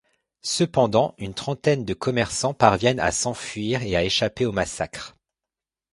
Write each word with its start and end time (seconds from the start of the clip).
Cependant 0.41 1.13
une 1.19 1.35
trentaine 1.35 1.85
de 1.85 1.93
commerçants 1.93 2.55
parviennent 2.55 2.99
à 2.99 3.11
s'enfuir 3.11 3.83
et 3.83 3.95
à 3.95 4.03
échapper 4.03 4.47
au 4.47 4.51
massacre. 4.51 5.15